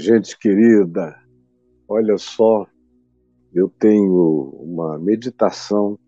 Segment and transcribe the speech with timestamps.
[0.00, 1.14] Gente querida,
[1.86, 2.66] olha só,
[3.52, 5.98] eu tenho uma meditação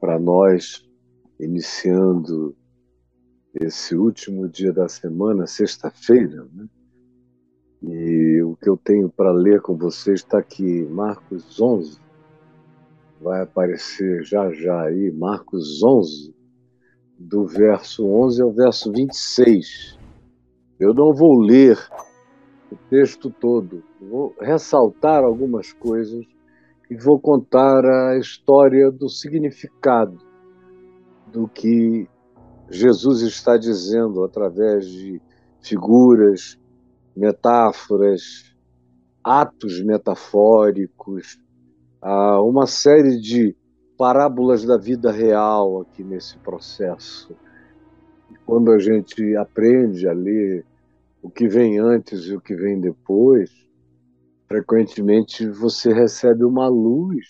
[0.00, 0.82] para nós,
[1.38, 2.56] iniciando
[3.52, 6.66] esse último dia da semana, sexta-feira, né?
[7.82, 12.00] E o que eu tenho para ler com vocês está aqui, Marcos 11.
[13.20, 16.34] Vai aparecer já já aí, Marcos 11,
[17.18, 19.98] do verso 11 ao verso 26.
[20.80, 21.76] Eu não vou ler
[22.70, 23.82] o texto todo.
[24.00, 26.24] Vou ressaltar algumas coisas
[26.90, 30.18] e vou contar a história do significado
[31.32, 32.08] do que
[32.70, 35.20] Jesus está dizendo através de
[35.60, 36.58] figuras,
[37.16, 38.54] metáforas,
[39.22, 41.38] atos metafóricos,
[42.42, 43.56] uma série de
[43.98, 47.34] parábolas da vida real aqui nesse processo.
[48.46, 50.64] Quando a gente aprende a ler
[51.22, 53.50] o que vem antes e o que vem depois,
[54.46, 57.26] frequentemente você recebe uma luz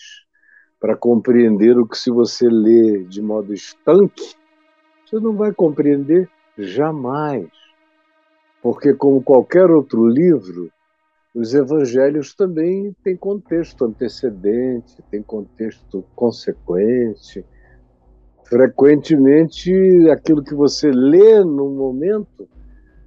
[0.79, 4.35] para compreender o que, se você lê de modo estanque,
[5.05, 7.49] você não vai compreender jamais.
[8.61, 10.71] Porque, como qualquer outro livro,
[11.33, 17.45] os evangelhos também têm contexto antecedente, têm contexto consequente.
[18.45, 19.71] Frequentemente,
[20.09, 22.47] aquilo que você lê no momento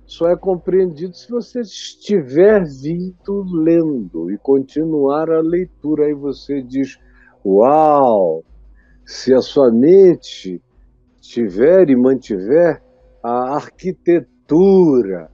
[0.07, 6.07] só é compreendido se você estiver vindo lendo e continuar a leitura.
[6.07, 6.99] Aí você diz:
[7.45, 8.45] Uau!
[9.07, 10.63] Se a sua mente
[11.21, 12.83] tiver e mantiver
[13.23, 15.31] a arquitetura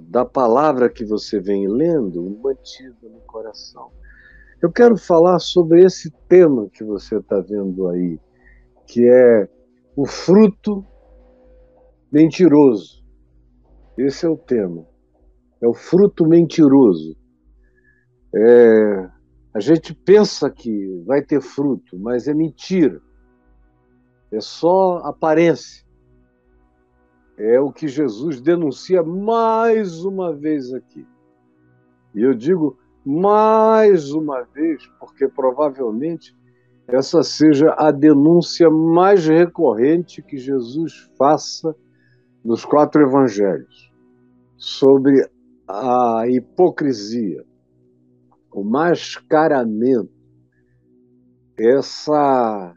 [0.00, 3.90] da palavra que você vem lendo mantida no coração.
[4.60, 8.18] Eu quero falar sobre esse tema que você está vendo aí,
[8.86, 9.48] que é
[9.94, 10.84] o fruto
[12.10, 13.03] mentiroso.
[13.96, 14.86] Esse é o tema.
[15.60, 17.16] É o fruto mentiroso.
[18.34, 19.10] É,
[19.54, 23.00] a gente pensa que vai ter fruto, mas é mentira.
[24.32, 25.84] É só aparência.
[27.38, 31.06] É o que Jesus denuncia mais uma vez aqui.
[32.14, 36.34] E eu digo mais uma vez, porque provavelmente
[36.86, 41.74] essa seja a denúncia mais recorrente que Jesus faça
[42.44, 43.90] nos quatro evangelhos
[44.56, 45.28] sobre
[45.66, 47.44] a hipocrisia,
[48.52, 50.12] o mascaramento,
[51.56, 52.74] essa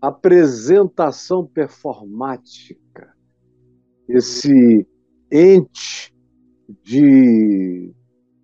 [0.00, 3.14] apresentação performática,
[4.08, 4.86] esse
[5.30, 6.14] ente
[6.82, 7.94] de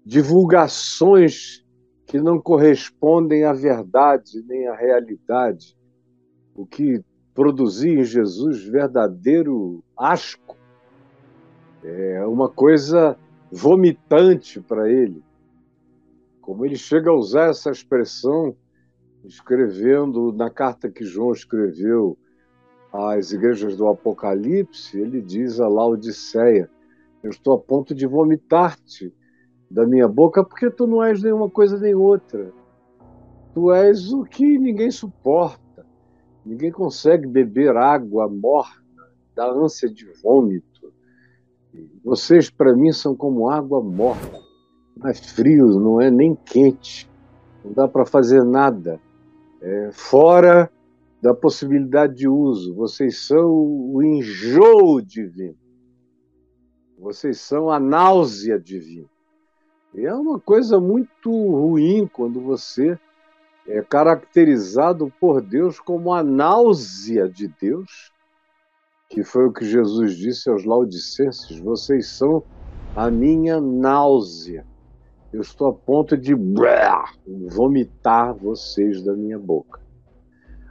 [0.04, 1.64] divulgações
[2.06, 5.76] que não correspondem à verdade nem à realidade,
[6.54, 7.02] o que
[7.34, 10.56] produzia em Jesus verdadeiro asco,
[11.82, 13.16] é uma coisa
[13.50, 15.22] vomitante para ele.
[16.41, 18.54] Como ele chega a usar essa expressão,
[19.25, 22.16] escrevendo na carta que João escreveu
[22.92, 26.69] às igrejas do Apocalipse, ele diz a Laodiceia:
[27.22, 29.12] Eu estou a ponto de vomitar-te
[29.71, 32.53] da minha boca porque tu não és nenhuma coisa nem outra.
[33.54, 35.61] Tu és o que ninguém suporta.
[36.44, 38.82] Ninguém consegue beber água morna
[39.34, 40.92] da ânsia de vômito.
[42.04, 44.41] Vocês, para mim, são como água morna.
[44.97, 47.08] Não é frio, não é nem quente.
[47.64, 49.00] Não dá para fazer nada.
[49.60, 50.70] É, fora
[51.22, 52.74] da possibilidade de uso.
[52.74, 55.56] Vocês são o enjoo divino.
[56.98, 59.09] Vocês são a náusea divina.
[59.94, 62.98] E é uma coisa muito ruim quando você
[63.66, 68.12] é caracterizado por Deus como a náusea de Deus,
[69.08, 72.42] que foi o que Jesus disse aos laudicenses: vocês são
[72.97, 74.66] a minha náusea.
[75.32, 76.34] Eu estou a ponto de
[77.48, 79.80] vomitar vocês da minha boca.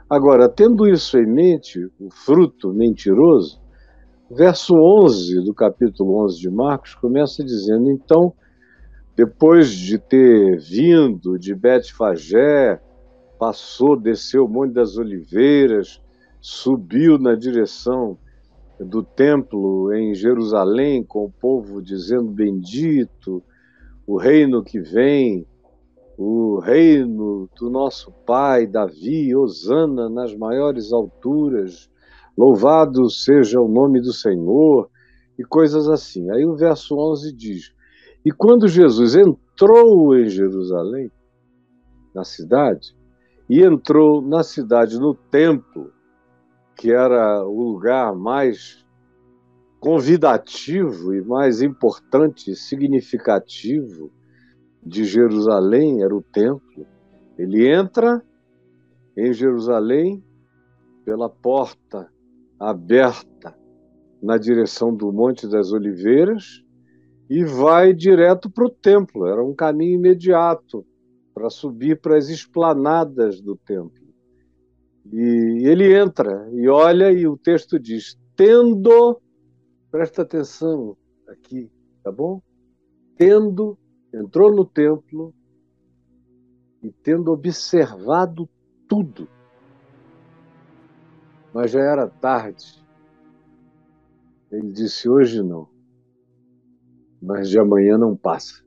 [0.08, 3.60] Agora, tendo isso em mente, o fruto mentiroso,
[4.30, 8.32] verso 11 do capítulo 11 de Marcos começa dizendo: Então
[9.16, 12.80] depois de ter vindo de Betfagé,
[13.38, 16.00] passou, desceu o Monte das Oliveiras,
[16.40, 18.16] subiu na direção
[18.80, 23.42] do templo em Jerusalém, com o povo dizendo: Bendito
[24.06, 25.46] o reino que vem,
[26.16, 31.90] o reino do nosso pai Davi, Osana nas maiores alturas,
[32.36, 34.88] louvado seja o nome do Senhor,
[35.38, 36.30] e coisas assim.
[36.30, 37.72] Aí o verso 11 diz:
[38.24, 41.10] e quando Jesus entrou em Jerusalém,
[42.14, 42.96] na cidade,
[43.48, 45.92] e entrou na cidade, no templo,
[46.76, 48.84] que era o lugar mais
[49.80, 54.12] convidativo e mais importante, significativo
[54.84, 56.86] de Jerusalém era o templo.
[57.36, 58.22] Ele entra
[59.16, 60.22] em Jerusalém
[61.04, 62.08] pela porta
[62.58, 63.56] aberta
[64.22, 66.61] na direção do Monte das Oliveiras
[67.32, 69.26] e vai direto para o templo.
[69.26, 70.84] Era um caminho imediato
[71.32, 74.06] para subir para as esplanadas do templo.
[75.10, 79.18] E ele entra e olha, e o texto diz: tendo,
[79.90, 80.94] presta atenção
[81.26, 81.72] aqui,
[82.04, 82.42] tá bom?
[83.16, 83.78] Tendo,
[84.12, 85.34] entrou no templo
[86.82, 88.46] e tendo observado
[88.86, 89.26] tudo.
[91.54, 92.84] Mas já era tarde.
[94.50, 95.71] Ele disse: hoje não,
[97.22, 98.64] mas de amanhã não passa.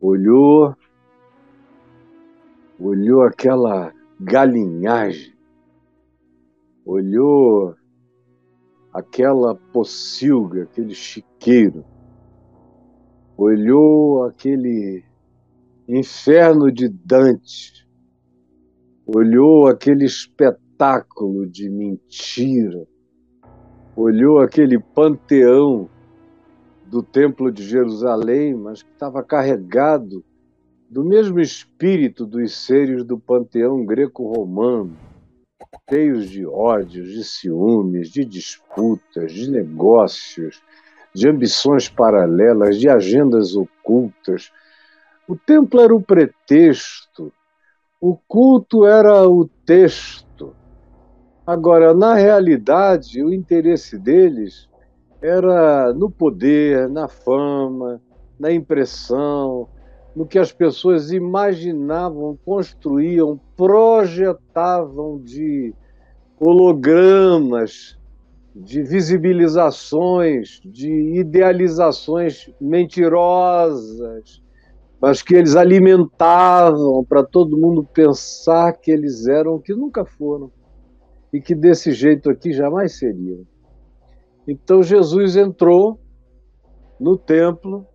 [0.00, 0.76] Olhou,
[2.78, 5.34] olhou aquela galinhagem,
[6.84, 7.74] olhou
[8.92, 11.84] aquela pocilga, aquele chiqueiro,
[13.36, 15.04] olhou aquele
[15.88, 17.88] inferno de Dante,
[19.04, 22.86] olhou aquele espetáculo de mentira,
[23.96, 25.90] olhou aquele panteão
[26.94, 30.24] do Templo de Jerusalém, mas que estava carregado
[30.88, 34.96] do mesmo espírito dos seres do panteão greco-romano,
[35.90, 40.62] cheios de ódios, de ciúmes, de disputas, de negócios,
[41.12, 44.52] de ambições paralelas, de agendas ocultas.
[45.26, 47.32] O templo era o pretexto,
[48.00, 50.54] o culto era o texto.
[51.44, 54.68] Agora, na realidade, o interesse deles
[55.24, 57.98] era no poder, na fama,
[58.38, 59.66] na impressão,
[60.14, 65.72] no que as pessoas imaginavam, construíam, projetavam de
[66.38, 67.98] hologramas,
[68.54, 74.42] de visibilizações, de idealizações mentirosas,
[75.00, 80.52] mas que eles alimentavam para todo mundo pensar que eles eram o que nunca foram
[81.32, 83.53] e que desse jeito aqui jamais seria.
[84.46, 86.00] Então Jesus entrou
[87.00, 87.86] no templo.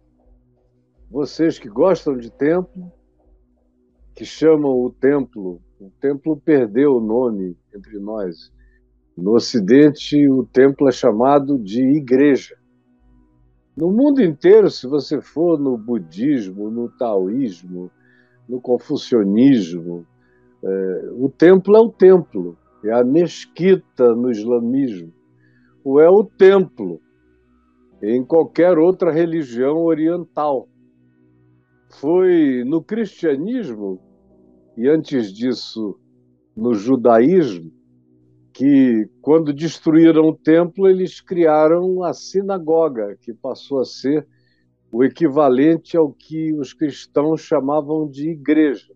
[1.09, 2.91] Vocês que gostam de templo,
[4.15, 8.51] que chamam o templo, o templo perdeu o nome entre nós.
[9.15, 12.57] No Ocidente, o templo é chamado de igreja.
[13.75, 17.89] No mundo inteiro, se você for no budismo, no taoísmo,
[18.47, 20.05] no confucionismo,
[20.63, 25.13] é, o templo é o templo é a mesquita no islamismo,
[25.83, 27.01] ou é o templo
[28.01, 30.67] em qualquer outra religião oriental.
[31.99, 33.99] Foi no cristianismo
[34.77, 35.99] e antes disso
[36.55, 37.71] no judaísmo
[38.53, 44.27] que quando destruíram o templo eles criaram a sinagoga, que passou a ser
[44.91, 48.93] o equivalente ao que os cristãos chamavam de igreja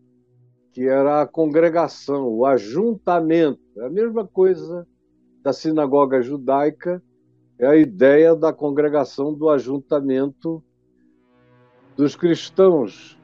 [0.73, 3.61] que era a congregação, o ajuntamento.
[3.77, 4.87] É a mesma coisa
[5.43, 7.03] da sinagoga judaica,
[7.59, 10.63] é a ideia da congregação do ajuntamento
[11.97, 13.19] dos cristãos,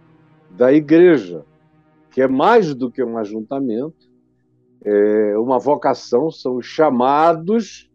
[0.51, 1.45] da igreja,
[2.11, 4.09] que é mais do que um ajuntamento,
[4.83, 7.89] é uma vocação, são os chamados,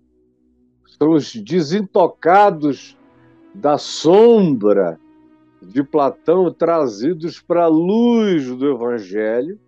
[0.99, 2.97] são os desintocados
[3.55, 4.99] da sombra
[5.63, 9.59] de Platão trazidos para a luz do Evangelho.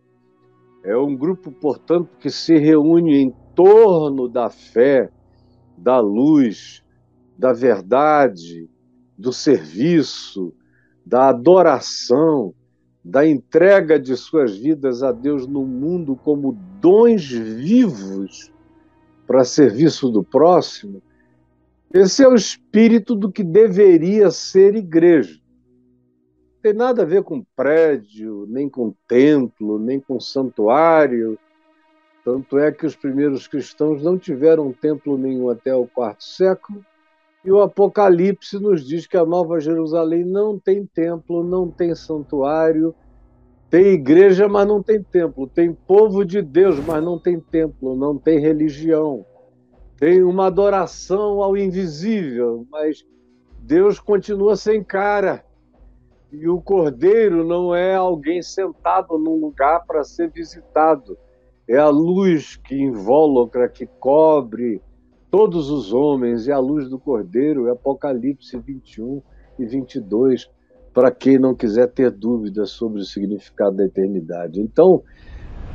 [0.83, 5.11] É um grupo, portanto, que se reúne em torno da fé,
[5.77, 6.85] da luz,
[7.37, 8.71] da verdade,
[9.19, 10.55] do serviço,
[11.05, 12.55] da adoração,
[13.03, 18.53] da entrega de suas vidas a Deus no mundo como dons vivos
[19.27, 21.03] para serviço do próximo.
[21.93, 25.41] Esse é o espírito do que deveria ser igreja
[26.67, 31.39] tem nada a ver com prédio, nem com templo, nem com santuário.
[32.27, 36.85] Tanto é que os primeiros cristãos não tiveram templo nenhum até o quarto século.
[37.45, 42.93] E o Apocalipse nos diz que a Nova Jerusalém não tem templo, não tem santuário,
[43.71, 48.19] tem igreja, mas não tem templo, tem povo de Deus, mas não tem templo, não
[48.19, 49.25] tem religião.
[49.97, 53.07] Tem uma adoração ao invisível, mas
[53.61, 55.45] Deus continua sem cara.
[56.33, 61.17] E o cordeiro não é alguém sentado num lugar para ser visitado.
[61.69, 64.81] É a luz que invólucra, que cobre
[65.31, 69.21] todos os homens, e a luz do cordeiro é Apocalipse 21
[69.59, 70.49] e 22,
[70.95, 74.61] para quem não quiser ter dúvidas sobre o significado da eternidade.
[74.61, 75.03] Então,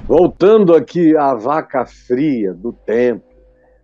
[0.07, 3.29] voltando aqui à vaca fria do templo,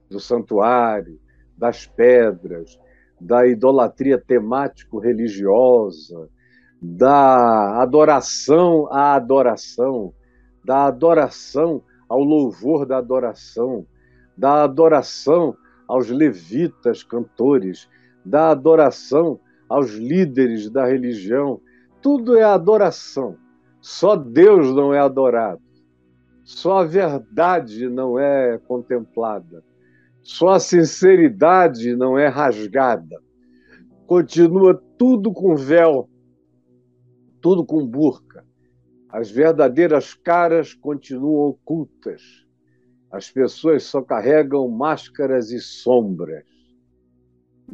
[0.10, 1.20] do santuário,
[1.58, 2.80] das pedras,
[3.20, 6.30] da idolatria temático-religiosa,
[6.82, 10.14] da adoração à adoração,
[10.64, 13.86] da adoração ao louvor da adoração,
[14.38, 15.56] da adoração
[15.88, 17.90] aos levitas cantores,
[18.26, 21.60] da adoração aos líderes da religião.
[22.02, 23.38] Tudo é adoração.
[23.82, 25.62] Só Deus não é adorado.
[26.44, 29.64] Só a verdade não é contemplada.
[30.24, 33.22] Só a sinceridade não é rasgada.
[34.06, 36.10] Continua tudo com véu,
[37.42, 38.47] tudo com burca.
[39.10, 42.22] As verdadeiras caras continuam ocultas.
[43.10, 46.46] As pessoas só carregam máscaras e sombras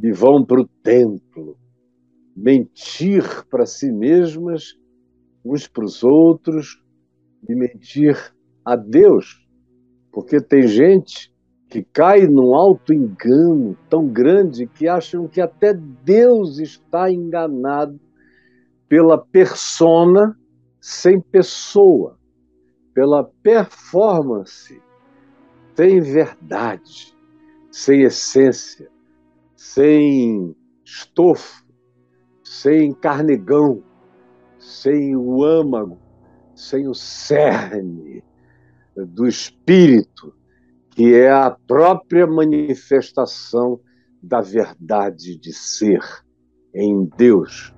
[0.02, 1.58] e vão para o templo
[2.36, 4.78] mentir para si mesmas,
[5.44, 6.82] uns para os outros,
[7.48, 8.18] e mentir
[8.64, 9.46] a Deus.
[10.12, 11.34] Porque tem gente
[11.68, 18.00] que cai num alto engano tão grande que acham que até Deus está enganado
[18.88, 20.38] pela persona
[20.84, 22.20] sem pessoa,
[22.94, 24.82] pela performance
[25.78, 27.16] sem verdade,
[27.72, 28.92] sem essência,
[29.56, 31.64] sem estofo
[32.44, 33.82] sem carnegão,
[34.60, 35.98] sem o âmago,
[36.54, 38.22] sem o cerne
[38.94, 40.34] do espírito,
[40.90, 43.80] que é a própria manifestação
[44.22, 46.04] da verdade de ser
[46.76, 47.74] em Deus,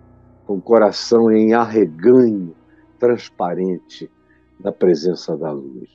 [0.48, 2.55] com o coração em arreganho
[3.06, 4.12] transparente
[4.60, 5.90] na presença da luz.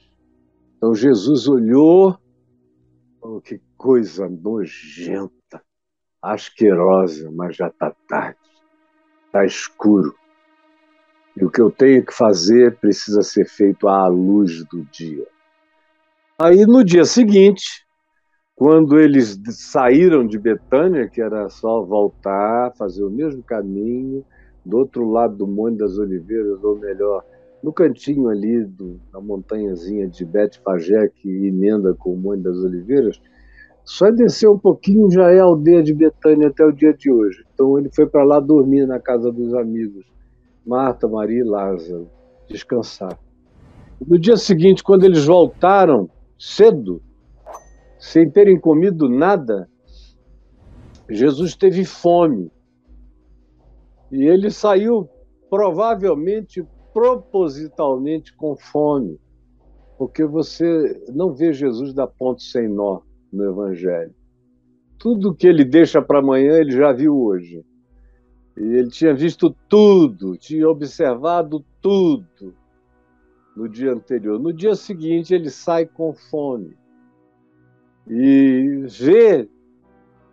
[0.77, 2.17] Então Jesus olhou,
[3.21, 5.63] oh, que coisa nojenta,
[6.23, 8.39] asquerosa, mas já está tarde
[9.31, 10.15] está escuro.
[11.37, 15.27] E o que eu tenho que fazer precisa ser feito à luz do dia.
[16.39, 17.87] Aí no dia seguinte,
[18.57, 24.25] quando eles saíram de Betânia, que era só voltar, fazer o mesmo caminho,
[24.65, 27.25] do outro lado do Monte das Oliveiras, ou melhor,
[27.63, 33.21] no cantinho ali do, da montanhazinha de Betfagé, que emenda com o Monte das Oliveiras,
[33.85, 37.45] só descer um pouquinho já é a aldeia de Betânia até o dia de hoje.
[37.53, 40.05] Então ele foi para lá dormir na casa dos amigos,
[40.65, 42.09] Marta, Maria e Lázaro,
[42.49, 43.19] descansar.
[44.07, 47.03] No dia seguinte, quando eles voltaram cedo,
[47.99, 49.69] sem terem comido nada,
[51.09, 52.51] Jesus teve fome.
[54.11, 55.09] E ele saiu
[55.49, 59.21] provavelmente, propositalmente com fome,
[59.99, 63.01] porque você não vê Jesus dar ponto sem nó
[63.33, 64.15] no Evangelho.
[64.99, 67.65] Tudo que ele deixa para amanhã, ele já viu hoje.
[68.57, 72.55] E ele tinha visto tudo, tinha observado tudo
[73.57, 74.39] no dia anterior.
[74.39, 76.77] No dia seguinte, ele sai com fome
[78.07, 79.49] e vê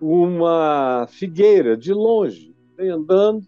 [0.01, 3.45] uma figueira de longe, vem andando,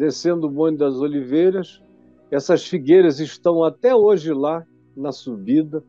[0.00, 1.82] descendo o Monte das Oliveiras.
[2.30, 4.66] Essas figueiras estão até hoje lá
[4.96, 5.84] na subida,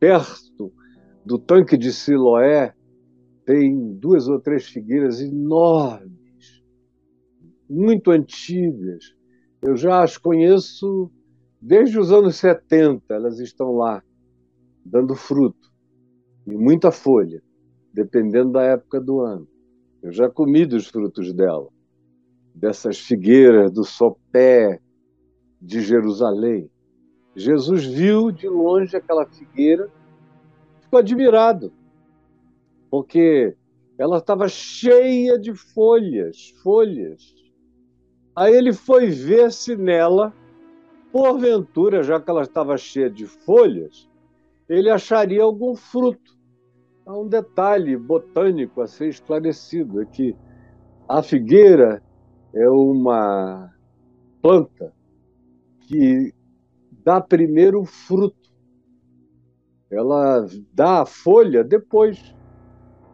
[0.00, 0.72] perto
[1.22, 2.72] do tanque de Siloé
[3.44, 6.62] tem duas ou três figueiras enormes,
[7.68, 9.14] muito antigas.
[9.60, 11.10] Eu já as conheço
[11.60, 14.02] desde os anos 70, elas estão lá,
[14.82, 15.70] dando fruto,
[16.46, 17.42] e muita folha,
[17.92, 19.46] dependendo da época do ano.
[20.02, 21.68] Eu já comi dos frutos dela,
[22.54, 24.80] dessas figueiras do sopé
[25.60, 26.70] de Jerusalém.
[27.34, 29.90] Jesus viu de longe aquela figueira
[30.92, 31.72] ficou admirado,
[32.90, 33.56] porque
[33.96, 37.34] ela estava cheia de folhas, folhas.
[38.36, 40.34] Aí ele foi ver se nela,
[41.10, 44.06] porventura, já que ela estava cheia de folhas,
[44.68, 46.36] ele acharia algum fruto.
[47.06, 50.36] Há um detalhe botânico a ser esclarecido: é que
[51.08, 52.02] a figueira
[52.54, 53.72] é uma
[54.40, 54.92] planta
[55.80, 56.32] que
[57.04, 58.42] dá primeiro fruto
[59.92, 62.34] ela dá a folha depois.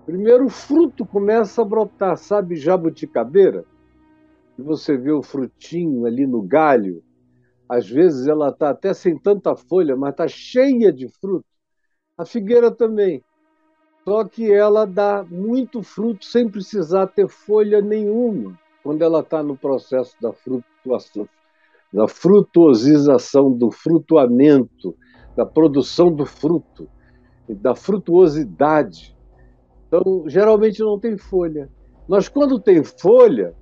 [0.07, 3.65] Primeiro o fruto começa a brotar, sabe jabuticabeira?
[4.57, 7.03] E você vê o frutinho ali no galho.
[7.69, 11.45] Às vezes ela está até sem tanta folha, mas está cheia de fruto.
[12.17, 13.25] A figueira também.
[14.05, 19.55] Só que ela dá muito fruto sem precisar ter folha nenhuma, quando ela está no
[19.55, 21.29] processo da frutuação,
[21.93, 24.97] da frutuosização, do frutuamento
[25.37, 26.89] da produção do fruto,
[27.47, 29.15] da frutuosidade.
[29.87, 31.71] Então, geralmente não tem folha.
[32.09, 33.55] Mas quando tem folha,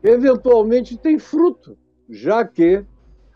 [0.00, 1.76] eventualmente tem fruto,
[2.08, 2.86] já que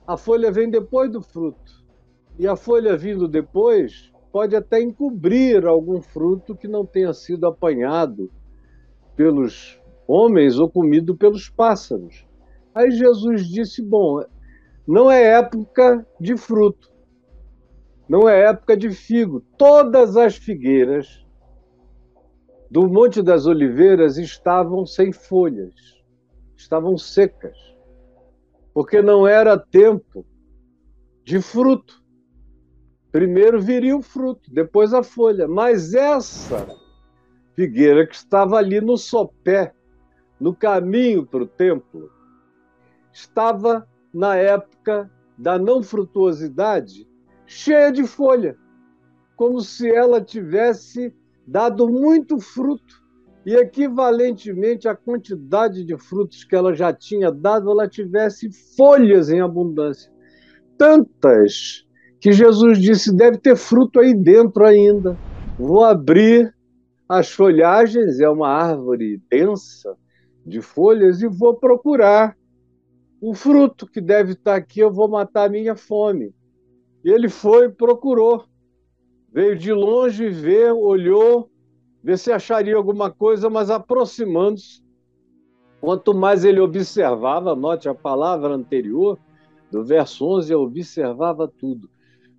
[0.07, 1.85] a folha vem depois do fruto.
[2.39, 8.31] E a folha vindo depois pode até encobrir algum fruto que não tenha sido apanhado
[9.17, 12.27] pelos homens ou comido pelos pássaros.
[12.75, 14.25] Aí Jesus disse: Bom,
[14.87, 16.91] não é época de fruto,
[18.09, 19.41] não é época de figo.
[19.57, 21.25] Todas as figueiras
[22.71, 25.75] do Monte das Oliveiras estavam sem folhas,
[26.57, 27.57] estavam secas,
[28.73, 30.27] porque não era tempo
[31.25, 32.03] de fruto.
[33.11, 35.47] Primeiro viria o fruto, depois a folha.
[35.47, 36.67] Mas essa
[37.55, 39.73] figueira que estava ali no sopé,
[40.45, 42.11] no caminho para o templo,
[43.11, 47.09] estava na época da não frutuosidade,
[47.47, 48.55] cheia de folha,
[49.37, 51.15] como se ela tivesse
[51.47, 53.03] dado muito fruto.
[53.47, 59.41] E equivalentemente à quantidade de frutos que ela já tinha dado, ela tivesse folhas em
[59.41, 60.13] abundância.
[60.77, 61.87] Tantas
[62.21, 65.17] que Jesus disse: deve ter fruto aí dentro ainda.
[65.59, 66.55] Vou abrir
[67.09, 69.97] as folhagens, é uma árvore densa
[70.45, 72.37] de folhas, e vou procurar
[73.21, 76.35] o fruto que deve estar aqui, eu vou matar a minha fome.
[77.03, 78.45] Ele foi, procurou,
[79.33, 81.51] veio de longe ver, olhou,
[82.03, 84.83] ver se acharia alguma coisa, mas aproximando-se,
[85.81, 89.19] quanto mais ele observava, note a palavra anterior,
[89.71, 91.89] do verso 11, eu observava tudo.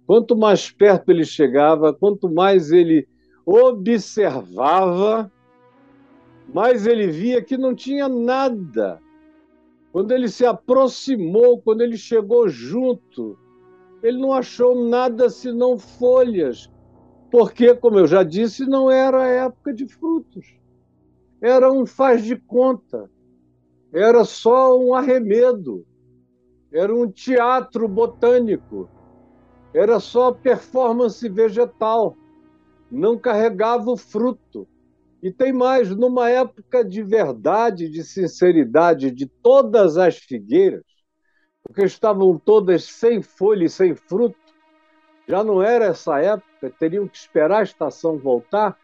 [0.06, 3.08] Quanto mais perto ele chegava, quanto mais ele
[3.46, 5.32] observava,
[6.54, 9.02] mais ele via que não tinha nada.
[9.92, 13.38] Quando ele se aproximou, quando ele chegou junto,
[14.04, 16.72] ele não achou nada senão folhas,
[17.32, 20.60] porque, como eu já disse, não era época de frutos.
[21.42, 23.10] Era um faz de conta,
[23.94, 25.86] era só um arremedo,
[26.72, 28.90] era um teatro botânico
[29.76, 32.16] era só performance vegetal,
[32.90, 34.66] não carregava o fruto.
[35.26, 40.84] E tem mais, numa época de verdade, de sinceridade de todas as figueiras,
[41.64, 44.38] porque estavam todas sem folha e sem fruto,
[45.28, 48.78] já não era essa época, teriam que esperar a estação voltar.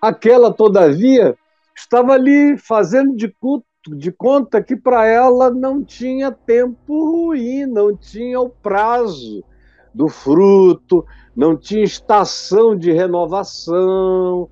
[0.00, 1.36] Aquela, todavia,
[1.74, 7.96] estava ali fazendo de, culto, de conta que para ela não tinha tempo ruim, não
[7.96, 9.42] tinha o prazo
[9.92, 14.48] do fruto, não tinha estação de renovação,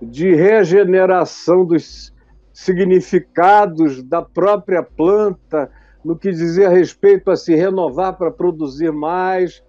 [0.00, 2.12] de regeneração dos
[2.52, 5.70] significados da própria planta,
[6.04, 9.62] no que dizia respeito a se renovar para produzir mais.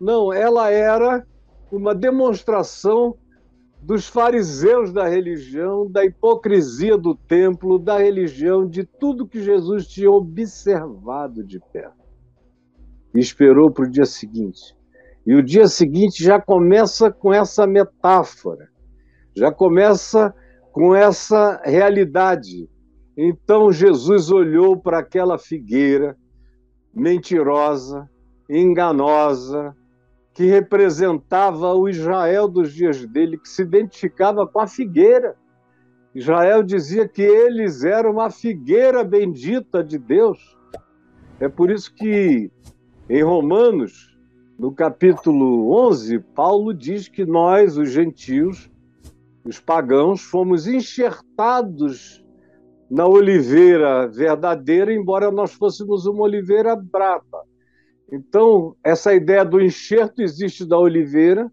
[0.00, 1.26] Não, ela era
[1.70, 3.16] uma demonstração
[3.82, 10.10] dos fariseus da religião, da hipocrisia do templo, da religião, de tudo que Jesus tinha
[10.10, 12.00] observado de perto
[13.14, 14.76] e esperou para o dia seguinte.
[15.26, 18.69] E o dia seguinte já começa com essa metáfora,
[19.36, 20.34] já começa
[20.72, 22.68] com essa realidade.
[23.16, 26.16] Então Jesus olhou para aquela figueira
[26.94, 28.08] mentirosa,
[28.48, 29.74] enganosa,
[30.32, 35.36] que representava o Israel dos dias dele, que se identificava com a figueira.
[36.14, 40.56] Israel dizia que eles eram uma figueira bendita de Deus.
[41.38, 42.50] É por isso que
[43.08, 44.16] em Romanos,
[44.58, 48.69] no capítulo 11, Paulo diz que nós, os gentios,
[49.44, 52.24] os pagãos, fomos enxertados
[52.90, 57.44] na oliveira verdadeira, embora nós fôssemos uma oliveira brava.
[58.12, 61.50] Então, essa ideia do enxerto existe da oliveira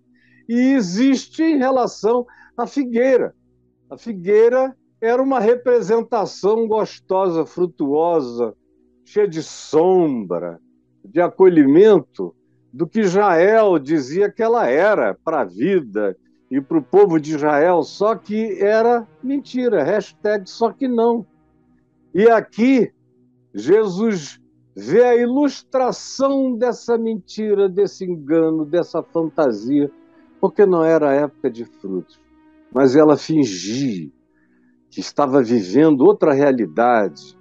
[0.49, 2.25] e existe em relação
[2.57, 3.35] à figueira.
[3.89, 8.55] A figueira era uma representação gostosa, frutuosa,
[9.05, 10.59] cheia de sombra,
[11.05, 12.35] de acolhimento
[12.73, 16.17] do que Israel dizia que ela era para a vida
[16.49, 21.25] e para o povo de Israel, só que era mentira, hashtag só que não.
[22.13, 22.91] E aqui,
[23.53, 24.39] Jesus
[24.75, 29.91] vê a ilustração dessa mentira, desse engano, dessa fantasia,
[30.39, 32.19] porque não era época de frutos,
[32.71, 34.09] mas ela fingia
[34.89, 37.37] que estava vivendo outra realidade,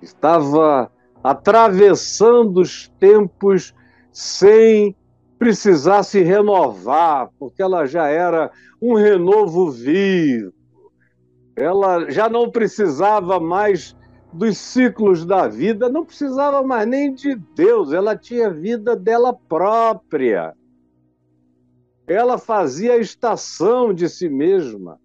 [0.00, 0.90] estava
[1.22, 3.74] atravessando os tempos
[4.12, 4.96] sem
[5.38, 8.50] precisar se renovar, porque ela já era
[8.82, 10.52] um renovo vivo.
[11.56, 13.96] Ela já não precisava mais
[14.32, 20.54] dos ciclos da vida, não precisava mais nem de Deus, ela tinha vida dela própria.
[22.06, 25.00] Ela fazia a estação de si mesma.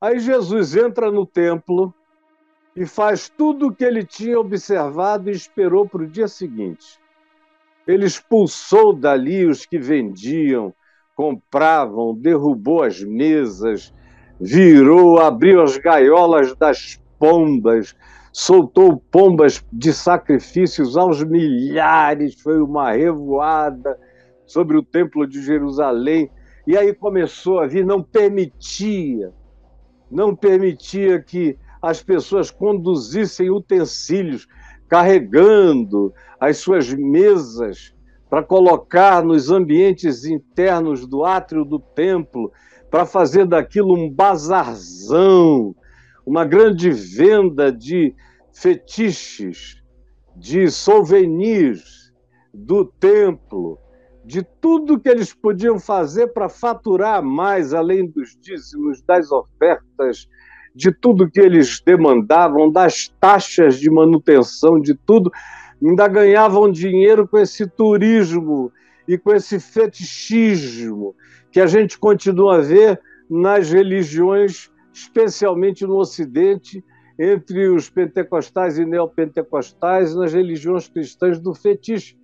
[0.00, 1.92] Aí Jesus entra no templo
[2.76, 7.00] e faz tudo o que ele tinha observado e esperou para o dia seguinte.
[7.88, 10.74] Ele expulsou dali os que vendiam
[11.16, 13.92] compravam, derrubou as mesas,
[14.40, 17.96] virou, abriu as gaiolas das pombas,
[18.32, 23.98] soltou pombas de sacrifícios aos milhares, foi uma revoada
[24.46, 26.30] sobre o Templo de Jerusalém.
[26.64, 29.32] E aí começou a vir, não permitia,
[30.08, 34.46] não permitia que as pessoas conduzissem utensílios,
[34.88, 37.94] carregando as suas mesas
[38.28, 42.52] para colocar nos ambientes internos do átrio do templo,
[42.90, 45.74] para fazer daquilo um bazarzão,
[46.26, 48.14] uma grande venda de
[48.52, 49.82] fetiches,
[50.36, 52.12] de souvenirs
[52.52, 53.78] do templo,
[54.24, 60.28] de tudo que eles podiam fazer para faturar mais, além dos dízimos, das ofertas,
[60.78, 65.28] de tudo que eles demandavam, das taxas de manutenção, de tudo,
[65.84, 68.70] ainda ganhavam dinheiro com esse turismo
[69.08, 71.16] e com esse fetichismo
[71.50, 76.84] que a gente continua a ver nas religiões, especialmente no Ocidente,
[77.18, 82.16] entre os pentecostais e neopentecostais, nas religiões cristãs do fetiche.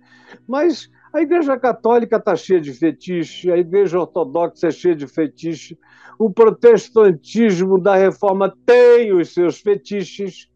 [0.47, 5.77] Mas a Igreja Católica está cheia de fetiche, a Igreja Ortodoxa é cheia de fetiche,
[6.19, 10.49] o protestantismo da Reforma tem os seus fetiches.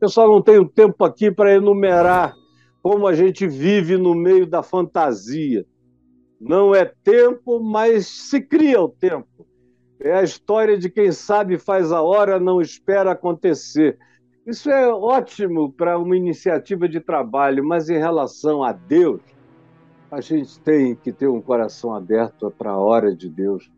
[0.00, 2.34] Eu só não tenho tempo aqui para enumerar
[2.80, 5.66] como a gente vive no meio da fantasia.
[6.40, 9.44] Não é tempo, mas se cria o tempo.
[9.98, 13.98] É a história de quem sabe faz a hora, não espera acontecer.
[14.46, 19.20] Isso é ótimo para uma iniciativa de trabalho, mas em relação a Deus,
[20.10, 23.70] a gente tem que ter um coração aberto para a hora de Deus,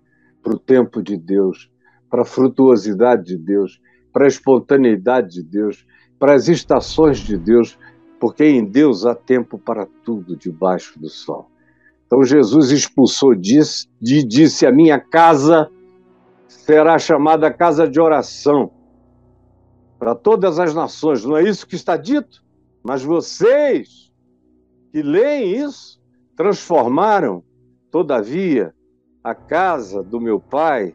[0.43, 1.71] para o tempo de Deus,
[2.11, 3.81] para a frutuosidade de Deus,
[4.13, 5.87] para a espontaneidade de Deus,
[6.19, 7.79] para as estações de Deus,
[8.21, 11.51] porque em Deus há tempo para tudo debaixo do sol.
[12.07, 15.71] Então Jesus expulsou disso e disse: A minha casa
[16.47, 18.71] será chamada casa de oração
[19.99, 21.25] para todas as nações.
[21.25, 22.43] Não é isso que está dito?
[22.83, 24.11] Mas vocês
[24.91, 25.98] que leem isso
[26.39, 27.43] transformaram,
[27.91, 28.73] todavia,
[29.25, 30.95] a casa do meu pai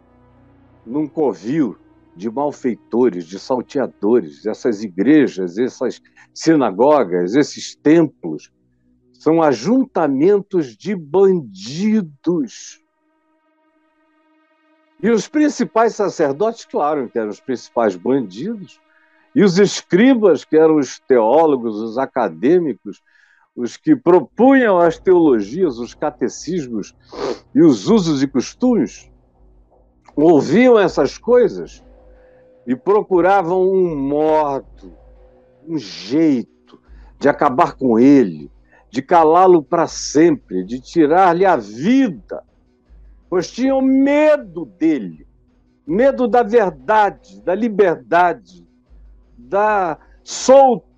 [0.86, 1.78] num covil
[2.16, 6.02] de malfeitores, de salteadores, essas igrejas, essas
[6.34, 8.54] sinagogas, esses templos
[9.12, 12.82] são ajuntamentos de bandidos.
[15.02, 18.80] E os principais sacerdotes, claro, que eram os principais bandidos,
[19.36, 23.02] e os escribas, que eram os teólogos, os acadêmicos,
[23.56, 26.96] os que propunham as teologias, os catecismos
[27.54, 29.12] e os usos e costumes,
[30.16, 31.84] ouviam essas coisas
[32.66, 34.94] e procuravam um modo,
[35.68, 36.80] um jeito
[37.20, 38.52] de acabar com ele,
[38.90, 42.44] de calá-lo para sempre, de tirar-lhe a vida,
[43.30, 45.28] pois tinham medo dele,
[45.86, 48.68] medo da verdade, da liberdade,
[49.38, 50.93] da soltura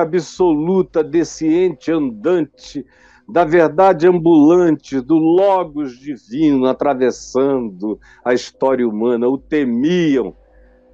[0.00, 2.84] absoluta desse ente andante,
[3.28, 9.28] da verdade ambulante, do Logos divino atravessando a história humana.
[9.28, 10.34] O temiam,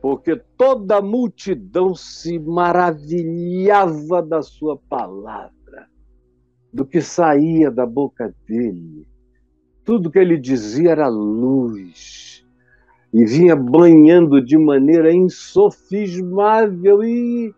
[0.01, 5.53] porque toda a multidão se maravilhava da sua palavra
[6.73, 9.07] do que saía da boca dele.
[9.85, 12.45] Tudo que ele dizia era luz
[13.13, 17.55] e vinha banhando de maneira insofismável e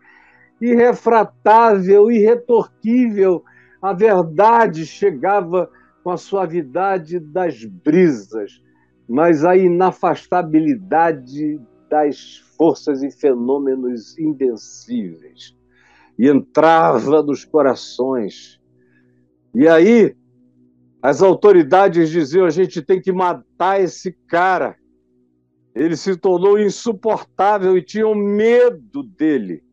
[0.61, 3.43] irrefratável, irretorquível.
[3.81, 5.69] A verdade chegava
[6.03, 8.61] com a suavidade das brisas,
[9.07, 15.55] mas a inafastabilidade das forças e fenômenos invencíveis.
[16.17, 18.59] E entrava nos corações
[19.53, 20.15] e aí,
[21.01, 24.75] as autoridades diziam: a gente tem que matar esse cara.
[25.75, 29.63] Ele se tornou insuportável e tinham medo dele,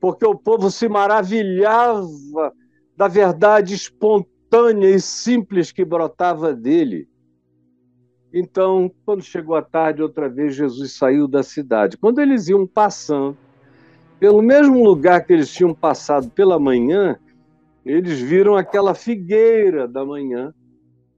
[0.00, 2.52] porque o povo se maravilhava
[2.96, 7.08] da verdade espontânea e simples que brotava dele.
[8.32, 11.96] Então, quando chegou a tarde, outra vez Jesus saiu da cidade.
[11.96, 13.36] Quando eles iam passando
[14.18, 17.18] pelo mesmo lugar que eles tinham passado pela manhã,
[17.84, 20.52] eles viram aquela figueira da manhã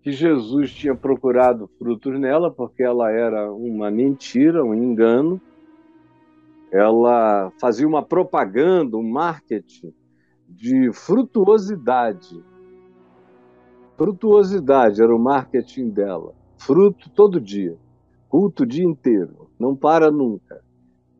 [0.02, 5.40] que Jesus tinha procurado frutos nela, porque ela era uma mentira, um engano.
[6.70, 9.94] Ela fazia uma propaganda, um marketing
[10.48, 12.42] de frutuosidade.
[13.96, 16.35] Frutuosidade era o marketing dela.
[16.59, 17.76] Fruto todo dia,
[18.28, 20.62] culto o dia inteiro, não para nunca.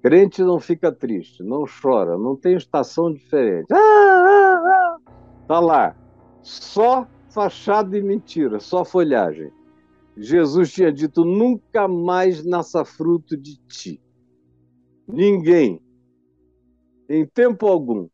[0.03, 3.67] Crente não fica triste, não chora, não tem estação diferente.
[3.73, 5.13] Ah, ah, ah.
[5.47, 5.97] Tá lá.
[6.43, 9.51] Só fachada e mentira, só folhagem.
[10.17, 14.01] Jesus tinha dito: nunca mais nasça fruto de ti.
[15.09, 15.81] Ninguém,
[17.09, 18.09] em tempo algum,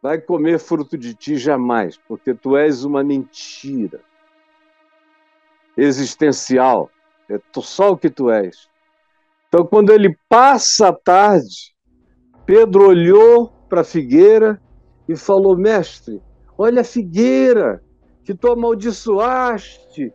[0.00, 4.00] vai comer fruto de ti jamais, porque tu és uma mentira
[5.76, 6.88] existencial.
[7.28, 8.68] É só o que tu és.
[9.48, 11.74] Então, quando ele passa a tarde,
[12.46, 14.62] Pedro olhou para a figueira
[15.08, 16.22] e falou: Mestre,
[16.56, 17.82] olha a figueira
[18.22, 20.12] que tu amaldiçoaste.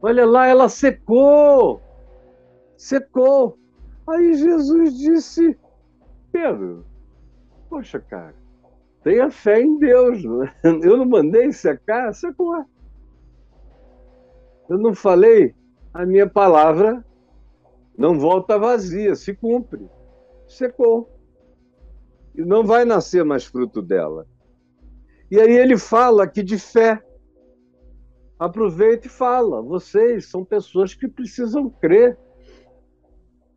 [0.00, 1.82] Olha lá, ela secou.
[2.76, 3.58] Secou.
[4.06, 5.58] Aí Jesus disse:
[6.30, 6.84] Pedro,
[7.68, 8.34] poxa, cara,
[9.02, 10.22] tenha fé em Deus.
[10.62, 12.64] Eu não mandei secar, secou.
[14.68, 15.54] Eu não falei,
[15.92, 17.04] a minha palavra
[17.96, 19.88] não volta vazia, se cumpre.
[20.48, 21.10] Secou.
[22.34, 24.26] E não vai nascer mais fruto dela.
[25.30, 27.02] E aí ele fala aqui de fé.
[28.38, 29.62] Aproveita e fala.
[29.62, 32.18] Vocês são pessoas que precisam crer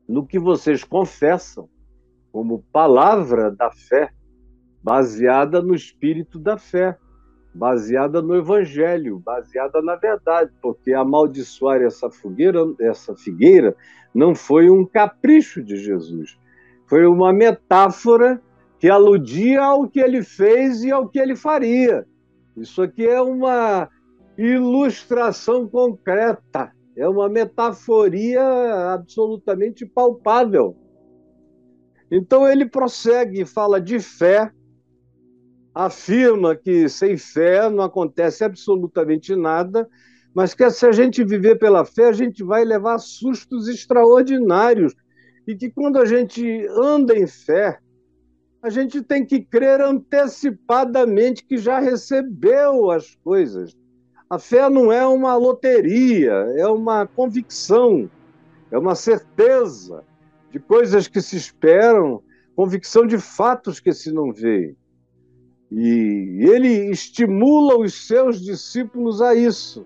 [0.08, 1.70] no que vocês confessam
[2.32, 4.12] como palavra da fé,
[4.82, 6.98] baseada no espírito da fé
[7.58, 13.76] baseada no evangelho, baseada na verdade, porque amaldiçoar essa fogueira, essa figueira
[14.14, 16.38] não foi um capricho de Jesus.
[16.86, 18.40] Foi uma metáfora
[18.80, 22.06] que aludia ao que ele fez e ao que ele faria.
[22.56, 23.90] Isso aqui é uma
[24.38, 28.42] ilustração concreta, é uma metaforia
[28.92, 30.76] absolutamente palpável.
[32.12, 34.52] Então ele prossegue e fala de fé,
[35.76, 39.88] afirma que sem fé não acontece absolutamente nada,
[40.34, 44.94] mas que se a gente viver pela fé, a gente vai levar sustos extraordinários.
[45.48, 47.80] E que quando a gente anda em fé,
[48.62, 53.77] a gente tem que crer antecipadamente que já recebeu as coisas.
[54.30, 58.10] A fé não é uma loteria, é uma convicção,
[58.70, 60.04] é uma certeza
[60.52, 62.22] de coisas que se esperam,
[62.56, 64.76] convicção de fatos que se não veem.
[65.72, 69.86] E ele estimula os seus discípulos a isso.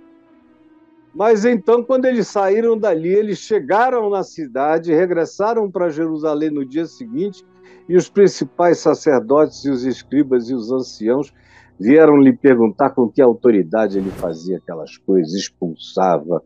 [1.13, 6.85] Mas então, quando eles saíram dali, eles chegaram na cidade, regressaram para Jerusalém no dia
[6.85, 7.45] seguinte,
[7.87, 11.33] e os principais sacerdotes e os escribas e os anciãos
[11.81, 16.43] vieram lhe perguntar com que autoridade ele fazia aquelas coisas, expulsava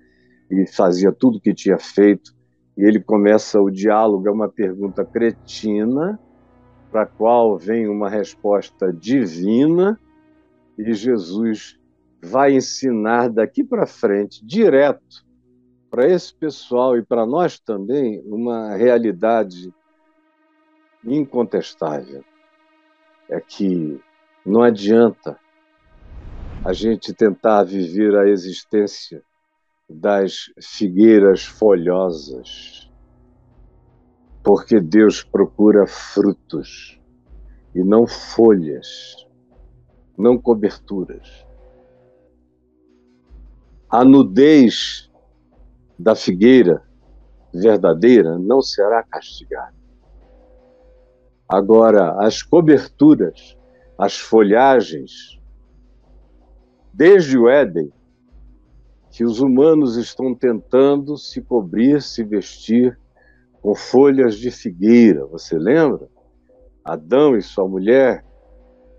[0.49, 2.33] e fazia tudo que tinha feito.
[2.77, 6.17] E ele começa o diálogo, é uma pergunta cretina,
[6.89, 9.99] para a qual vem uma resposta divina
[10.77, 11.77] e Jesus
[12.21, 15.25] vai ensinar daqui para frente, direto,
[15.91, 19.73] para esse pessoal e para nós também, uma realidade
[21.03, 22.23] incontestável.
[23.29, 23.99] É que
[24.45, 25.39] não adianta
[26.63, 29.23] a gente tentar viver a existência
[29.89, 32.85] das figueiras folhosas
[34.45, 37.01] porque Deus procura frutos
[37.73, 39.27] e não folhas,
[40.15, 41.43] não coberturas.
[43.89, 45.11] A nudez
[45.97, 46.83] da figueira
[47.51, 49.73] verdadeira não será castigada.
[51.49, 53.57] Agora, as coberturas,
[53.97, 55.39] as folhagens,
[56.93, 57.91] desde o Éden,
[59.11, 62.99] que os humanos estão tentando se cobrir, se vestir
[63.61, 66.07] com folhas de figueira, você lembra?
[66.83, 68.23] Adão e sua mulher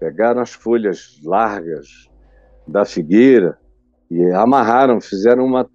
[0.01, 2.09] pegaram as folhas largas
[2.67, 3.59] da figueira
[4.11, 5.69] e amarraram, fizeram uma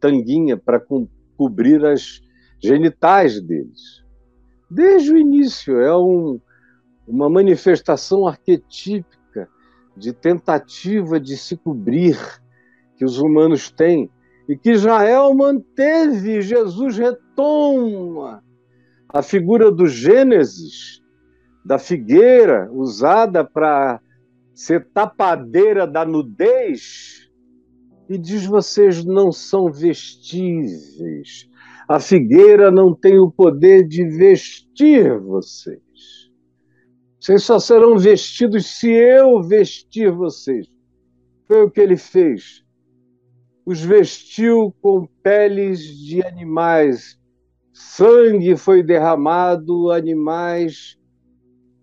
[0.00, 2.20] tanguinha para co cobrir as
[2.60, 4.04] genitais deles.
[4.68, 6.40] Desde o início, é um,
[7.08, 9.48] uma manifestação arquetípica
[9.96, 12.18] de tentativa de se cobrir
[12.96, 14.10] que os humanos têm
[14.48, 16.42] e que Israel manteve.
[16.42, 18.42] Jesus retoma
[19.08, 21.02] a figura do Gênesis,
[21.64, 24.00] da figueira, usada para
[24.54, 27.30] ser tapadeira da nudez,
[28.08, 31.48] e diz: vocês não são vestíveis.
[31.88, 35.87] A figueira não tem o poder de vestir vocês.
[37.20, 40.66] Vocês só serão vestidos se eu vestir vocês.
[41.46, 42.62] Foi o que ele fez
[43.68, 47.20] os vestiu com peles de animais,
[47.70, 50.98] sangue foi derramado, animais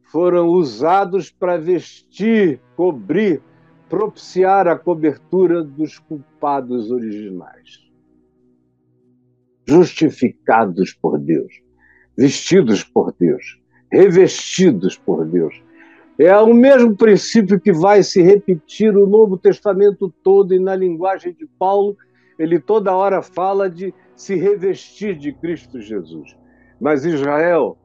[0.06, 3.40] foram usados para vestir, cobrir,
[3.88, 7.86] propiciar a cobertura dos culpados originais.
[9.68, 11.54] Justificados por Deus,
[12.18, 13.62] vestidos por Deus,
[13.96, 15.62] revestidos por Deus,
[16.18, 21.34] é o mesmo princípio que vai se repetir o Novo Testamento todo e na linguagem
[21.34, 21.98] de Paulo,
[22.40, 26.38] ele toda hora fala de se revestir de Cristo Jesus.
[26.80, 27.78] Mas Israel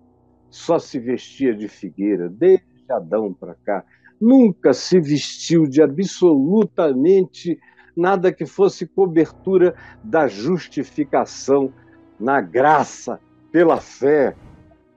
[0.49, 3.85] só se vestia de figueira, desde Adão para cá.
[4.21, 7.59] Nunca se vestiu de absolutamente
[7.97, 11.73] nada que fosse cobertura da justificação
[12.19, 13.19] na graça,
[13.51, 14.37] pela fé,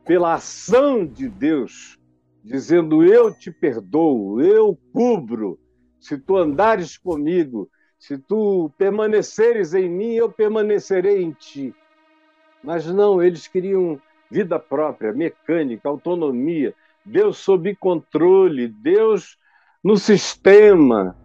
[0.06, 1.98] pela ação de Deus,
[2.44, 5.60] dizendo: Eu te perdoo, eu cubro,
[6.00, 11.74] se tu andares comigo, se tu permaneceres em mim, eu permanecerei em ti.
[12.64, 16.74] Mas não, eles queriam vida própria, mecânica, autonomia,
[17.06, 19.38] Deus sob controle, Deus
[19.84, 21.16] no sistema,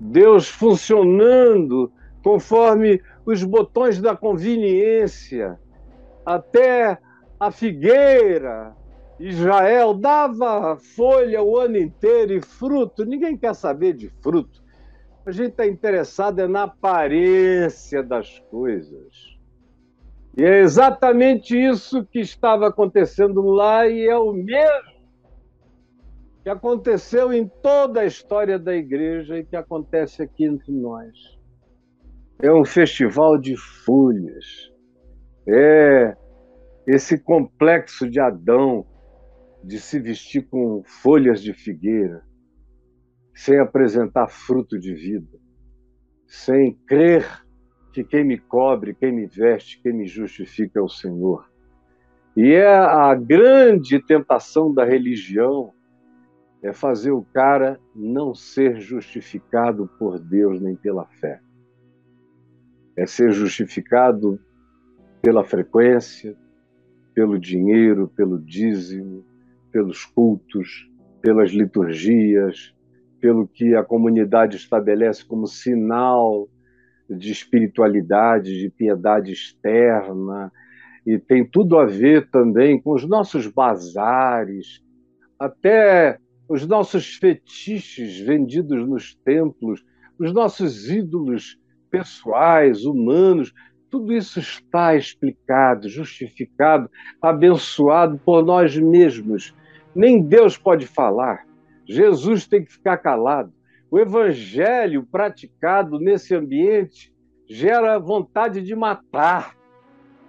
[0.00, 5.58] Deus funcionando conforme os botões da conveniência.
[6.24, 6.98] Até
[7.38, 8.74] a figueira,
[9.18, 14.62] Israel dava folha o ano inteiro e fruto, ninguém quer saber de fruto.
[15.24, 19.36] A gente está interessado é na aparência das coisas.
[20.36, 24.96] E é exatamente isso que estava acontecendo lá e é o mesmo
[26.44, 31.36] que aconteceu em toda a história da igreja e que acontece aqui entre nós.
[32.40, 34.70] É um festival de folhas.
[35.48, 36.16] É
[36.86, 38.86] esse complexo de Adão
[39.62, 42.22] de se vestir com folhas de figueira
[43.34, 45.38] sem apresentar fruto de vida,
[46.26, 47.44] sem crer
[47.92, 51.50] que quem me cobre, quem me veste, quem me justifica é o Senhor.
[52.36, 55.72] E é a grande tentação da religião
[56.62, 61.40] é fazer o cara não ser justificado por Deus nem pela fé.
[62.96, 64.40] É ser justificado
[65.22, 66.36] pela frequência,
[67.16, 69.24] pelo dinheiro, pelo dízimo,
[69.72, 70.86] pelos cultos,
[71.22, 72.74] pelas liturgias,
[73.18, 76.46] pelo que a comunidade estabelece como sinal
[77.08, 80.52] de espiritualidade, de piedade externa,
[81.06, 84.84] e tem tudo a ver também com os nossos bazares,
[85.38, 89.82] até os nossos fetiches vendidos nos templos,
[90.18, 91.58] os nossos ídolos
[91.90, 93.54] pessoais, humanos,
[93.90, 99.54] tudo isso está explicado, justificado, abençoado por nós mesmos.
[99.94, 101.46] Nem Deus pode falar.
[101.86, 103.52] Jesus tem que ficar calado.
[103.90, 107.12] O evangelho praticado nesse ambiente
[107.48, 109.56] gera vontade de matar.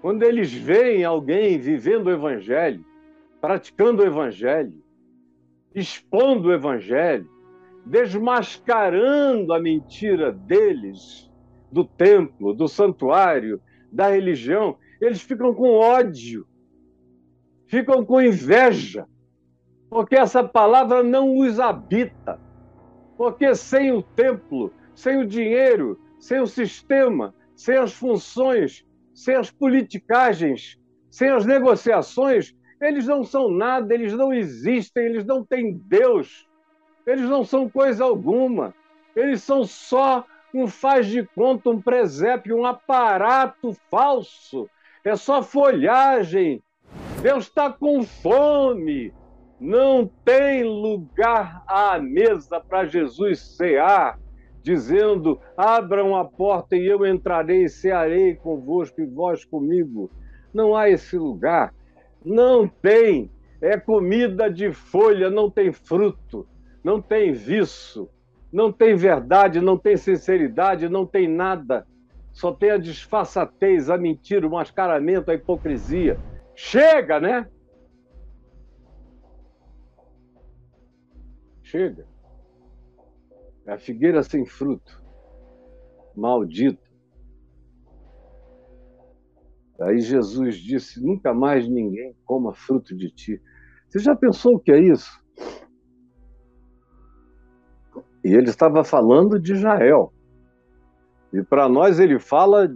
[0.02, 2.86] Quando eles veem alguém vivendo o evangelho,
[3.42, 4.74] praticando o evangelho,
[5.74, 7.28] expondo o evangelho,
[7.86, 11.27] desmascarando a mentira deles,
[11.72, 16.46] do templo, do santuário, da religião, eles ficam com ódio,
[17.68, 19.06] ficam com inveja,
[19.90, 22.40] porque essa palavra não os habita.
[23.18, 29.50] Porque sem o templo, sem o dinheiro, sem o sistema, sem as funções, sem as
[29.50, 30.78] politicagens,
[31.10, 36.48] sem as negociações, eles não são nada, eles não existem, eles não têm Deus,
[37.08, 38.76] eles não são coisa alguma,
[39.16, 40.24] eles são só
[40.58, 44.68] um faz de conta, um presépio, um aparato falso,
[45.04, 46.62] é só folhagem.
[47.22, 49.14] Deus está com fome,
[49.60, 54.20] não tem lugar à mesa para Jesus cear,
[54.64, 60.10] dizendo: abram a porta e eu entrarei e cearei convosco e vós comigo.
[60.54, 61.74] Não há esse lugar.
[62.24, 63.32] Não tem.
[63.62, 66.48] É comida de folha, não tem fruto,
[66.84, 68.08] não tem viço,
[68.52, 71.86] não tem verdade, não tem sinceridade, não tem nada.
[72.32, 76.20] Só tem a disfarçatez, a mentira, o mascaramento, a hipocrisia.
[76.56, 77.50] Chega, né?
[81.64, 82.08] Chega.
[83.66, 85.04] É a figueira sem fruto.
[86.16, 86.88] Maldito.
[89.82, 93.42] Aí Jesus disse: Nunca mais ninguém coma fruto de ti.
[93.90, 95.12] Você já pensou o que é isso?
[98.28, 100.12] E ele estava falando de Israel.
[101.32, 102.68] E para nós ele fala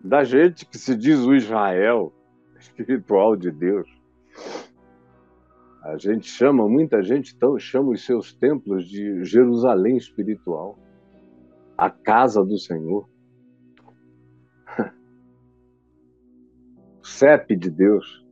[0.00, 2.12] da gente que se diz o Israel
[2.56, 3.90] espiritual de Deus.
[5.82, 10.78] A gente chama, muita gente então, chama os seus templos de Jerusalém espiritual,
[11.76, 13.08] a casa do Senhor.
[17.02, 18.24] O CEP de Deus,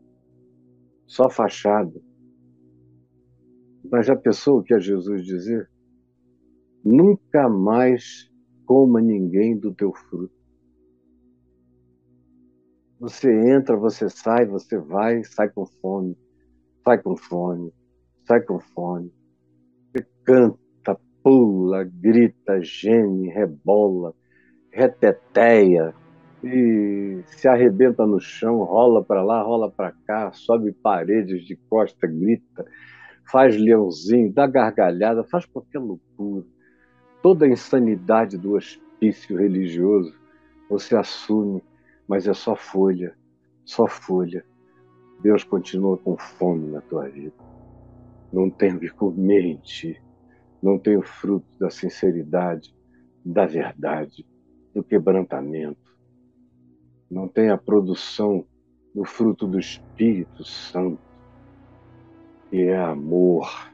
[1.08, 2.00] só fachada.
[3.90, 5.71] Mas já pensou o que é Jesus dizer?
[6.84, 8.30] Nunca mais
[8.66, 10.32] coma ninguém do teu fruto.
[13.00, 16.16] Você entra, você sai, você vai, sai com fome
[16.84, 17.72] sai com fome,
[18.26, 19.12] sai com fome.
[19.90, 24.14] Você canta, pula, grita, geme, rebola,
[24.70, 25.94] reteteia
[26.42, 32.06] e se arrebenta no chão, rola para lá, rola para cá, sobe paredes de costa,
[32.06, 32.64] grita,
[33.30, 36.44] faz leãozinho, dá gargalhada, faz qualquer loucura.
[37.22, 40.12] Toda a insanidade do hospício religioso
[40.68, 41.62] você assume,
[42.08, 43.16] mas é só folha,
[43.64, 44.44] só folha.
[45.22, 47.32] Deus continua com fome na tua vida.
[48.32, 50.02] Não tem o que comer em ti.
[50.60, 52.74] Não tem o fruto da sinceridade,
[53.24, 54.26] da verdade,
[54.74, 55.96] do quebrantamento.
[57.08, 58.44] Não tem a produção
[58.92, 60.98] do fruto do Espírito Santo,
[62.50, 63.71] que é amor,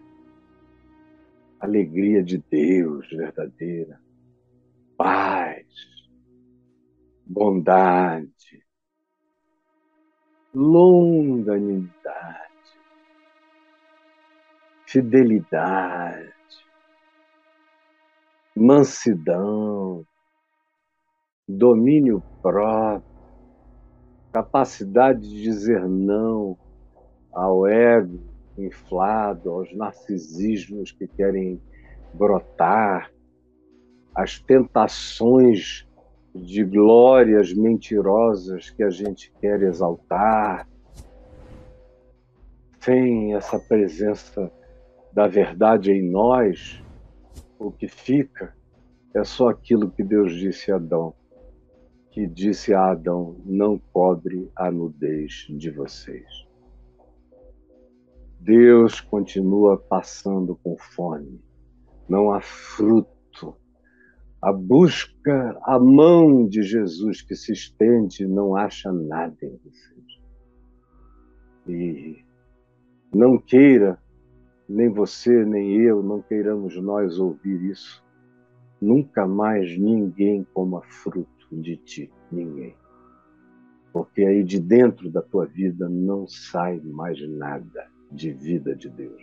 [1.61, 4.01] alegria de Deus verdadeira,
[4.97, 5.67] paz,
[7.27, 8.65] bondade,
[10.55, 11.93] longanimidade,
[14.87, 16.33] fidelidade,
[18.57, 20.07] mansidão,
[21.47, 23.09] domínio próprio,
[24.33, 26.57] capacidade de dizer não
[27.33, 28.28] ao ego
[28.59, 31.61] inflado, aos narcisismos que querem
[32.15, 33.13] brotar,
[34.15, 35.87] às tentações
[36.35, 40.69] de glórias mentirosas que a gente quer exaltar.
[42.81, 44.51] Sem essa presença
[45.13, 46.83] da verdade em nós,
[47.59, 48.55] o que fica
[49.15, 51.15] é só aquilo que Deus disse a Adão,
[52.11, 56.48] que disse a Adão: não cobre a nudez de vocês.
[58.49, 61.39] Deus continua passando com fome,
[62.09, 63.55] não há fruto
[64.41, 70.23] a busca, a mão de Jesus que se estende não acha nada em vocês.
[71.69, 72.25] E
[73.15, 74.03] não queira,
[74.67, 78.03] nem você, nem eu, não queiramos nós ouvir isso.
[78.81, 82.75] Nunca mais ninguém coma fruto de ti, ninguém.
[83.93, 89.23] Porque aí de dentro da tua vida não sai mais nada de vida de Deus.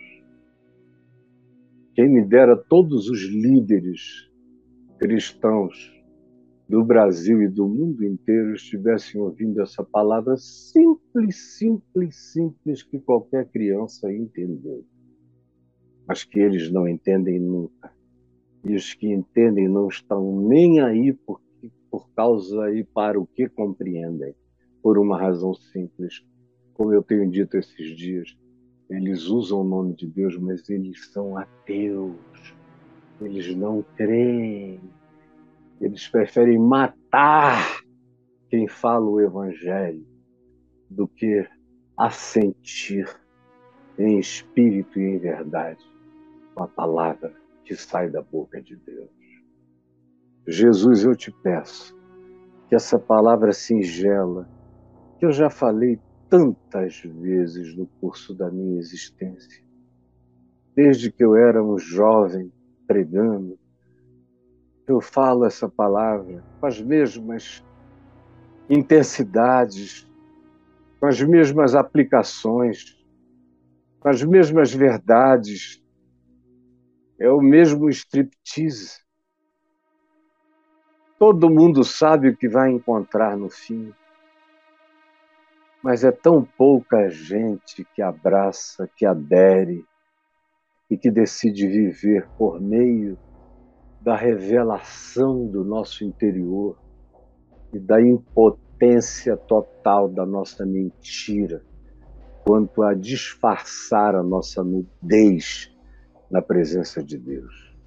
[1.94, 4.30] Quem me dera todos os líderes
[4.98, 5.96] cristãos
[6.68, 13.46] do Brasil e do mundo inteiro estivessem ouvindo essa palavra simples, simples, simples que qualquer
[13.48, 14.84] criança entendeu,
[16.06, 17.92] mas que eles não entendem nunca.
[18.64, 21.40] E os que entendem não estão nem aí por,
[21.90, 24.34] por causa e para o que compreendem,
[24.82, 26.26] por uma razão simples.
[26.74, 28.36] Como eu tenho dito esses dias,
[28.88, 32.14] eles usam o nome de Deus, mas eles são ateus
[33.20, 34.80] eles não creem.
[35.80, 37.80] Eles preferem matar
[38.48, 40.06] quem fala o Evangelho
[40.88, 41.46] do que
[41.96, 43.08] assentir
[43.98, 45.84] em espírito e em verdade
[46.56, 47.34] a palavra
[47.64, 49.10] que sai da boca de Deus.
[50.46, 51.94] Jesus, eu te peço
[52.68, 54.48] que essa palavra singela,
[55.18, 59.64] que eu já falei tantas vezes no curso da minha existência,
[60.74, 62.52] desde que eu era um jovem
[62.86, 63.58] pregando,
[64.86, 67.64] eu falo essa palavra com as mesmas
[68.68, 70.08] intensidades,
[71.00, 72.96] com as mesmas aplicações,
[74.00, 75.82] com as mesmas verdades.
[77.18, 79.00] É o mesmo striptease.
[81.18, 83.92] Todo mundo sabe o que vai encontrar no fim.
[85.86, 89.86] Mas é tão pouca gente que abraça, que adere,
[90.90, 93.16] e que decide viver por meio
[94.00, 96.76] da revelação do nosso interior
[97.72, 101.62] e da impotência total da nossa mentira
[102.44, 105.72] quanto a disfarçar a nossa nudez
[106.28, 107.78] na presença de Deus.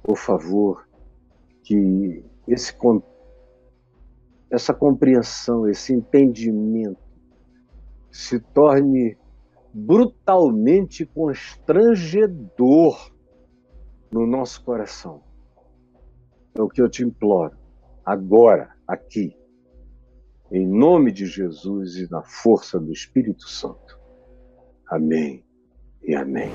[0.00, 0.88] Por favor,
[1.64, 2.72] que esse,
[4.48, 7.04] essa compreensão, esse entendimento
[8.16, 9.16] se torne
[9.72, 13.12] brutalmente constrangedor
[14.10, 15.22] no nosso coração.
[16.54, 17.54] É o que eu te imploro,
[18.02, 19.36] agora, aqui,
[20.50, 24.00] em nome de Jesus e na força do Espírito Santo.
[24.88, 25.44] Amém
[26.02, 26.50] e amém.